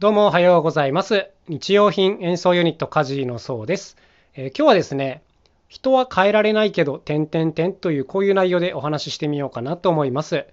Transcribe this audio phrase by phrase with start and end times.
[0.00, 1.28] どうもおはようございます。
[1.48, 3.96] 日用品演奏ユニットカジのそうです、
[4.34, 5.24] えー今日はですね、
[5.66, 10.46] 人は変えられないけど、点々点というこういう内容でお話ししてみようかなと思います。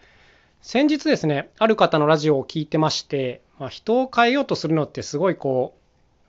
[0.63, 5.75] 先日ですね、ある方のラジオを聞いてまして、まあ、人を変えようとするのってすごいこ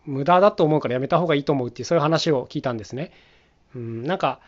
[0.06, 3.12] う、無駄だと思うからやめた方がいいと思うっていうそういう話を聞いたんですね。
[3.74, 4.40] うん、なんか、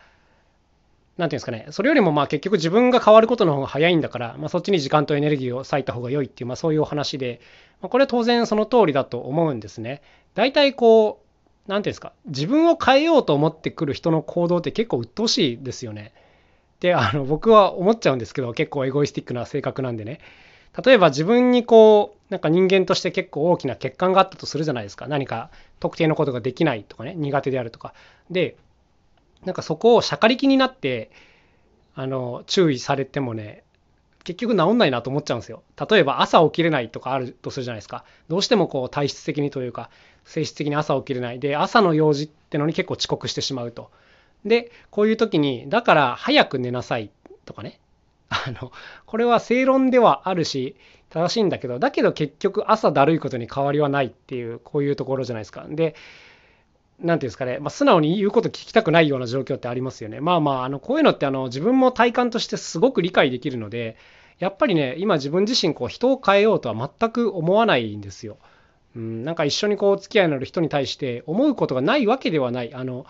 [1.19, 7.41] なんていうんですかね、それよりもまあ結局自分が変わることの方が早いんだから、まあ、そっちに時間とエネルギーを割いた方が良いっていう、まあ、そういうお話で、
[7.81, 10.01] まあ、これは当然その通りだと思うんですね。
[10.33, 11.21] 大体こ
[11.67, 16.13] う、なんていうんですか、自分を変えようと思ってくる人の行動って結構鬱陶しいですよね。
[16.79, 20.21] で、あの僕は思っちゃうんですけど、結構エゴイスティックな性格なんでね。
[20.85, 25.07] 例えば自分にこう、なんか人間として結構大きな欠陥があったとするじゃないですか。
[25.07, 25.49] 何か
[25.81, 27.93] 特定のことができないとかね、苦手であるとか。
[28.29, 28.55] で、
[29.45, 31.11] なんかそこをしゃかりきになって
[31.95, 33.63] あの注意されてもね
[34.23, 35.63] 結局治んないなと思っちゃうんですよ。
[35.89, 38.03] 例えば朝起きれないとかあるとするじゃないですか。
[38.27, 39.89] どうしてもこう体質的にというか
[40.25, 41.39] 性質的に朝起きれない。
[41.39, 43.91] で朝の用事ってのに結構遅刻してしまうと。
[44.45, 47.09] でこういう時にだから早く寝なさい
[47.45, 47.79] とかね。
[48.29, 48.71] あの
[49.07, 50.75] これは正論ではあるし
[51.09, 55.65] 正しいんだけどだけど結局朝だるいことに変わりはないっていうこういうところじゃないですか。
[55.67, 55.95] で
[57.01, 60.19] なんていうんですかね、まあ、素直に言うこと聞きたくないような状況ってありますよね。
[60.19, 63.97] まあまあ、あのこういうのってあの自分も体感としてすごく理解できるので、
[64.39, 68.37] やっぱりね、今自分自身こう人を変えようとは全く思わないんですよ。
[68.95, 72.73] うん、なんか一緒にこう付き合いのある人に対して思うことがないわけではない。
[72.73, 73.05] あの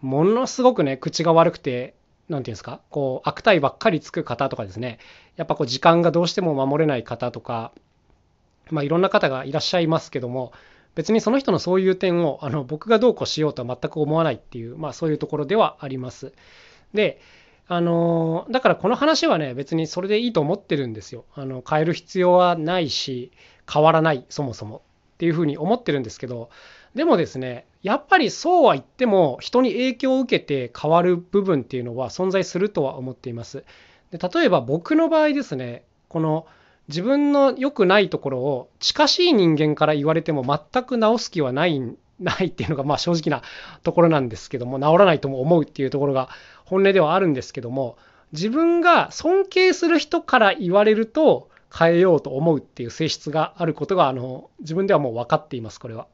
[0.00, 1.94] ものすごくね、口が悪くて、
[2.28, 4.98] なんていうんですか、こう悪態ばっかりつく方とかですね、
[5.36, 7.72] やっぱこう時間がどうしても守れない方とか、
[8.70, 10.52] まあいろんな方がいらっしゃいますけども、
[10.98, 16.32] 別にその人のそういう点をあの僕がどうこうしようとは全く思わないっていう、まあ、そういうところではあります。
[16.92, 17.20] で
[17.68, 21.24] あのだからこの話はね別にそれでいいと思ってるんですよ。
[21.36, 23.30] あの変える必要はないし
[23.72, 24.80] 変わらないそもそもっ
[25.18, 26.50] ていうふうに思ってるんですけど
[26.96, 33.64] でもですねやっぱりそうは言っても人に影響を受けて変わる部分っていうのは存在するとは思っています。
[34.10, 36.46] で例えば僕の場合ですねこの
[36.88, 41.80] 自分の良くないところを近しい人間から言われても全く直す気はない
[42.18, 43.44] ないっていうのがまあ正直な
[43.82, 46.28] ところなんですけども治らないとも思うっていうところが
[46.64, 47.96] 本音ではあるんですけども
[48.32, 56.06] 自分が尊敬する人から言われると変えようと思うっていう性質があることがあの自分ではもう分かっていますこれは。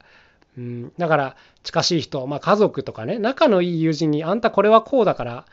[0.56, 5.46] うん、だから近しい人、まあ、家族とかね仲のいい友人にあんたこれはこうだから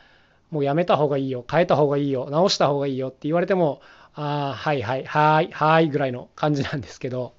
[0.51, 3.81] もうやめた方がいいよ変えた方がいいよ直した方がいいよって言われても
[4.13, 7.33] あ、はいはい、はい、はいぐらいの感じなんですけど、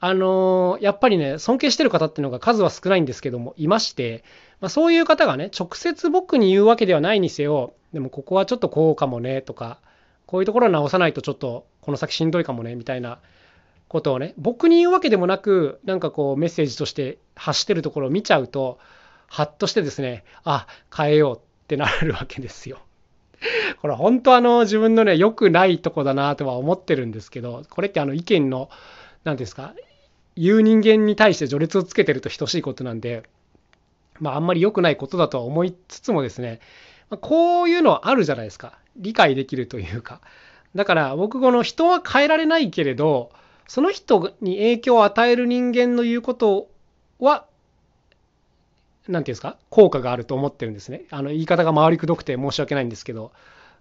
[0.00, 4.22] あのーやっぱりね、尊敬してる方っていうのが数は少ないんですけども、いまして、
[4.60, 9.78] まあ、そういう方がね、直接僕に言うわけではないにせよ、でもここはちょっとこうかもねとか、
[10.26, 13.18] こういうところを直さないとちょっとこの先しんどいかもねみたいな
[13.88, 18.78] ことをね、僕に言うわけでもなく、なんかこうメッセージとして発してるところを見ちゃうと、
[19.28, 22.80] ハッとしてですね、あ、変えようってなるわけですよ。
[23.84, 28.70] これ本当あの自分のね良くないとこだなとは思ってるんですけどこれってあの意見の
[29.24, 29.74] 何ですか
[30.36, 33.24] 言う人間に対して序列をつけてると等しいことなんで
[34.20, 36.60] まああんまり良くないことだとは思いつつもですね
[37.20, 38.78] こういうのはあるじゃないですか。
[38.96, 40.22] 理解できるというか。
[40.74, 43.32] だから僕この人は変えられないけれど
[43.68, 46.70] その人に影響を与える人間の言うこと
[47.18, 47.44] は
[49.08, 51.02] なんていうんですか効果があると思ってるんですね。
[51.10, 53.32] あの言い方が回りくどくて申し訳ないんですけど、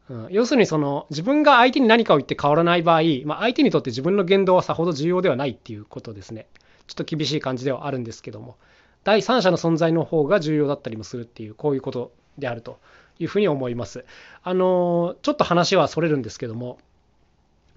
[0.10, 6.48] うん、要するにその自分が相手に何かを言って変わらない場合、まあ、相手にとって自分の言動はさほど重要ではないっていうことですね。
[6.88, 8.58] ちょっと厳しい感じではあるんですけども、
[9.04, 12.80] 第三者の存在の方が重要だったりもするっていう、こういうことであると
[13.20, 14.06] いうふうに思います。
[14.44, 16.80] あのちょっと話はそれるんですけども、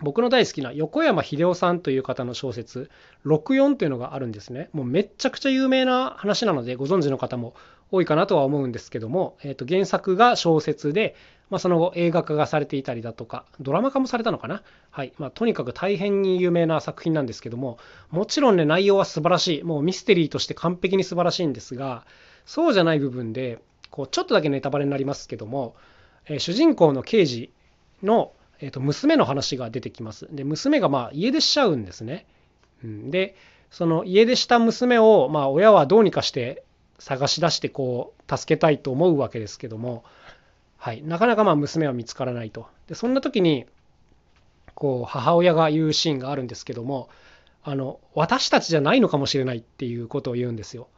[0.02, 2.90] 僕の大好きな横山秀夫さんという方の小説
[3.24, 4.68] 「64」というのがあるんですね。
[4.72, 7.54] もうめっちゃくちゃ有名な話なのでご存知の方も
[7.90, 11.14] 多いかなとは思うんですけども、えー、と原作が小説で、
[11.48, 15.12] まあ、その後映画化がされていたりだとかドラマ化もされたのかな、はい。
[15.18, 17.78] まあ、とにかく大変に有名な作品なんですけども
[18.10, 19.62] もちろんね内容は素晴らしい。
[19.62, 22.04] もうミステリーとして完璧に素晴らしいんですが
[22.44, 23.60] そうじゃない部分で
[23.90, 25.74] こうちょっとだけネタバレになりますけども、
[26.26, 27.50] えー主人公の刑事
[28.02, 30.28] のえー、と娘の話が出てきます。
[30.30, 32.26] で娘がまあ家出しちゃうんですね。
[32.84, 33.34] うん、で
[33.70, 36.64] その家出した娘をまあ親はどうにかして
[36.98, 40.04] 探し出してこう助けたいと思うわけですけども、
[40.78, 42.66] はい、なかなかまあ娘は見つからないと。
[42.88, 43.66] でそんな時に
[44.74, 47.08] こう母親が言うシーンがあるんですけども
[47.62, 50.88] あの私たちじゃないのかもしれないっていうことを言うんですよ。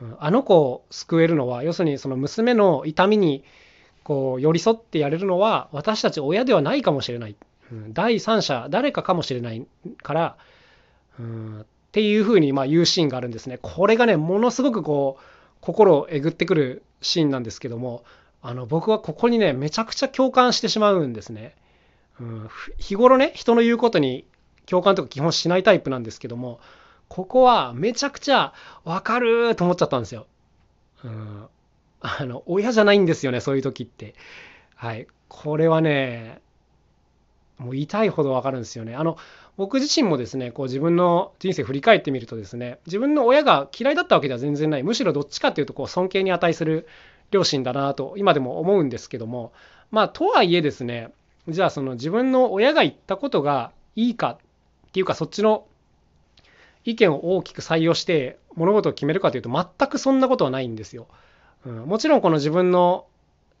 [0.00, 3.44] うんあの子を救えるのは要するにその娘の痛みに
[4.08, 7.36] こう寄り添ってやれるのは私たち親ではないかもしれない、
[7.70, 9.66] うん第三者誰かかもしれない
[10.02, 10.36] から、
[11.20, 13.58] うん、っていうふうにまあ言うシーンがあるんですね。
[13.60, 15.22] これがね、ものすごくこう、
[15.60, 18.02] 心をえぐってくるシーンなんですけども、
[18.40, 21.54] あの僕はここにね、めちゃくちゃ共感してしまうんですね。
[22.18, 24.24] うん、日頃ね、人の言うことに
[24.64, 26.60] 共感とか基本しないタイプなんですけども、
[27.08, 28.54] ここはめちゃくちゃ
[28.84, 30.26] わかると思っちゃったんですよ。
[31.04, 31.48] うん、
[32.00, 34.14] あの、親じゃないんですよね、そういう時って。
[34.74, 35.06] はい。
[35.28, 36.40] これはね、
[37.58, 38.94] もう痛いほどわかるんですよね。
[38.94, 39.16] あの、
[39.56, 44.84] 僕自身もですね、こう自分の人生振り返ってみるとですね、自分の親が嫌いだったわけでは全然ない。
[44.84, 46.86] むしろどっちかっていうと、こう尊敬に値する
[47.32, 49.52] 両親だなと、今でも思うんですけども、
[49.90, 51.12] まあ、とはいえですね、
[51.48, 54.38] じゃあその自分の親が言ったことがいいか
[54.86, 55.66] っていうか、そっちの
[56.84, 61.08] 意見を大きく採用して物事を決めるかというと、全くそんなことはないんですよ。
[61.66, 63.06] うん、もちろんこの自分の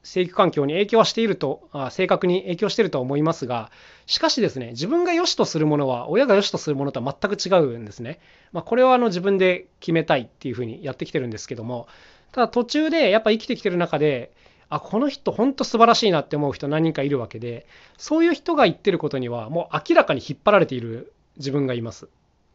[0.02, 3.70] 生育環境に影響はしていると、あ正確に影響しているとは思いますが、
[4.06, 8.20] しかしですね、自分が良しとするものは、親が良しとするものとは全く違うんですね。
[8.52, 11.88] まあ、これはあの自分で決めたいっていうふうにやってきてるんですけども、
[12.32, 14.32] ただ途中でやっぱ生きてきてる中で、
[14.70, 17.66] あ、この人本当素晴らしいなって思う人何人かいるわけで、
[17.96, 22.08] そういう人が言ってることには、もう明らかに引っ張られている自分がいます。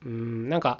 [0.06, 0.80] うん、なんか、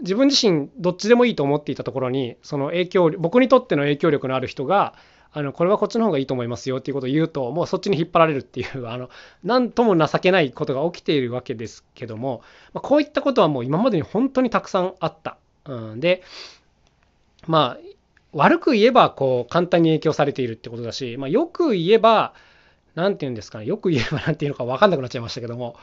[0.00, 4.94] 自分自身どっちでもいいと思っていたところにその影響僕にとっての影響力のある人が
[5.32, 9.10] あのこれはこっちの方がいいと思いますよっていうことを言うともうそっちに引っ張られるっていうあの
[9.44, 12.42] 何とも情けないことが起きているわけですけども、
[12.72, 15.36] ま、こういったことはもう今までに本当にたくさんあった。
[15.66, 16.22] うん、で
[17.46, 17.78] まあ
[18.32, 22.34] 悪く言えばこう簡単に影響されているってことだし、まあ、よく言えば
[22.94, 25.76] 何て言うんですかねよく言えば何て言うのか分かんなくなっちゃいましたけども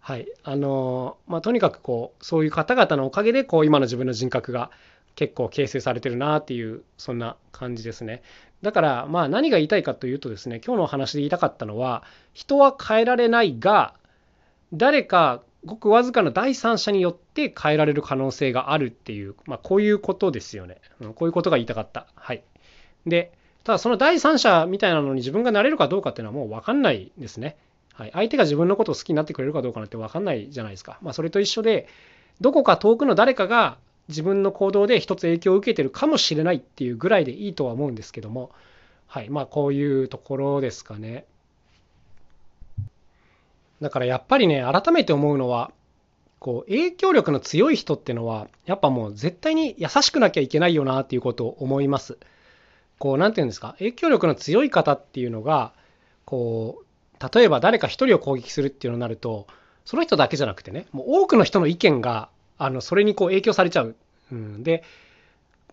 [0.00, 0.26] はい。
[0.42, 4.70] あのまあ、とにかくこうそういう方々のおかげでこう今の自分の人格が
[5.16, 8.22] 結構形成されてるなっていうそんな感じですね。
[8.62, 13.94] だからまあ何が言いたいかというとですね今日のお話で言いたかったのは人は変えられないが
[14.72, 22.06] 誰かごくわずかな第三者によって変えられる可能性があるっていう、まあ、こういうことですよね、うん、こういうことが言いたかった。
[22.14, 22.42] はい。
[23.06, 23.32] で
[23.64, 27.56] ただその第三者みたいなのに自分がなれるかどうかっていうのはもう分かんないですね。
[27.98, 30.98] はい、相手が自分のことを好きになってくれるかどうかなんて分かんないじゃないですか。
[31.02, 31.88] まあ、それと一緒で、
[32.40, 33.76] どこか遠くの誰かが
[34.08, 38.52] 自分の行動で一つ影響を受けてるかもしれないっていうぐらいでいいとは思うんですけども、
[39.08, 41.24] はい、まあこういうところですかね。
[43.82, 45.72] だからやっぱりね、改めて思うのは、
[46.38, 52.16] こう影響力の強い人ってのは、やっぱもう絶対に優しくなきゃいけないよなっていうことを思います。
[52.98, 55.72] こう、なんていうんですか、影響力の強い方っていうのが、
[56.24, 56.87] こう、
[57.32, 59.46] 例えば誰か1人を攻撃するっていうのになると
[59.84, 62.28] その人だけじゃなくてねもう多くの人の意見が
[62.58, 63.96] あのそれにこう影響されちゃう。
[64.30, 64.84] うん、で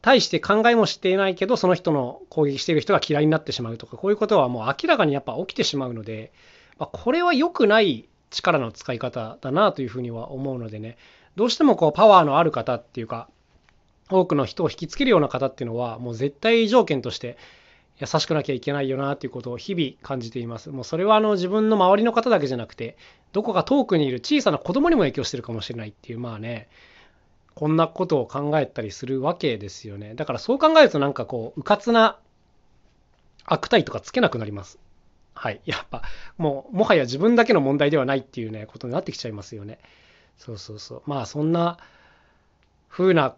[0.02, 6.32] 対して考えもしていないけどその人の攻撃している人が嫌いになってしまうとかこういうことはもう明らかにやっぱ起きてしまうので、
[6.78, 10.98] まあ、これは良くない力の使い方だなというふうには思うのでね
[11.36, 13.28] どうしてもこうパワーのある方っていうか
[14.10, 17.38] 多くの人を引きつけるような方っていうのはもう絶対条件として
[17.98, 20.70] 優しくなきゃいけないよなっていうことを日々感じています。
[20.70, 22.98] もうそれはあの自分の周りの方だけじゃなくて、
[23.32, 26.68] どこか遠くにいる小さな子供にも影響してるかもしれないっていう、まあね、
[27.54, 30.14] こんなことを考えたりするわけですよね。
[30.16, 32.20] だからそう考えるとなんかこう、うかつな
[33.46, 34.80] 悪態とかつけなくなります。
[35.34, 35.62] はい。
[35.66, 36.02] やっぱ、
[36.38, 39.80] もう、もはや自分だけの問題ではないっていうね、ことになってきちゃいますよね。
[40.38, 41.02] そうそうそう。
[41.06, 41.78] まあ、そんな
[42.90, 43.36] 風な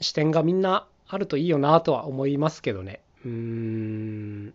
[0.00, 3.00] 視点がみんなあるといいよなとは思いますけどね。
[3.26, 4.54] うーん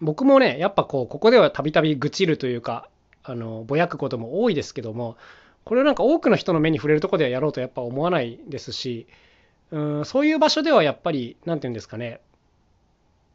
[0.00, 2.88] 僕もねやっぱこうここではたびたび愚痴るというか
[3.24, 5.16] あのぼやくことも多いですけども
[5.64, 9.06] これをなんか多くの人の目に触れるとこではやろうとやっぱ思わないですし
[9.70, 12.20] うんそういう場所ではやっぱり何て言うんですかね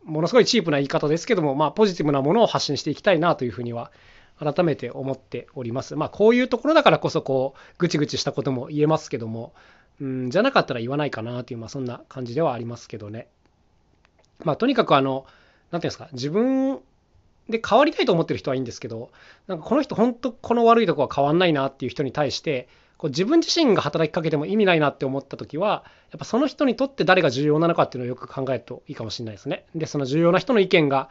[0.04, 3.92] ものすごいチープな言い方ですけども、まあ、ポジティブなものを発信していきたいなというふうには
[4.40, 5.96] 改めて思っております。
[5.96, 9.54] まあ、こういうところだからこそこうぐちぐちしたことも言えますけども、
[10.00, 13.28] うん、じゃなかったら言わないかなという、まあ、そんな感じではありますけどね。
[14.44, 15.26] まあ、とにかくあの、
[15.72, 16.80] なんていうんですか、自分
[17.50, 19.10] で変わりたいと思ってる人はいいんですけど、
[19.48, 22.68] なんかこの人、本当この悪いとこは変わんないなっていう人に対して、
[22.98, 29.66] こう自分自身が働きかけても意味ないなって思った時は、やっぱその人にとって誰が重要なのかっていうのをよく考えるといいかもしれないですね。
[29.76, 31.10] で、その重要な人の意見が、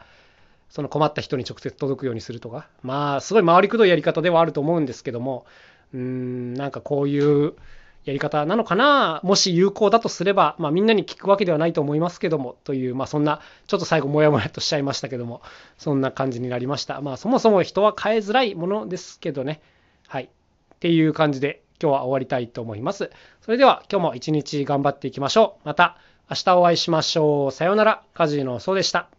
[0.69, 5.45] その困った人に直接届くようにするとか、まあ、すごい回りくどいやり方ではあると思うんですけども、
[5.93, 7.53] うーん、なんかこういう、
[8.07, 9.19] やり方なのかな？
[9.21, 15.41] もし有効だとすれば、まあ、みんなに聞くわけではないと思いますけどもという、まあ、そんなちょっと最後もやもやとしちゃいましたけども
[15.77, 17.01] そんな感じになりました。
[17.01, 19.61] まあそもそも人は変えづらいものですけどね。
[20.07, 20.23] はい。
[20.23, 20.27] っ
[20.79, 23.11] ていう感じで今日は終わりたいと思います。
[23.41, 25.67] それでは今日も一日頑張っていきましょう。
[25.67, 25.97] また
[26.29, 27.51] 明日お会いしましょう。
[27.51, 28.03] さようなら。
[28.13, 29.09] カジノそうでした。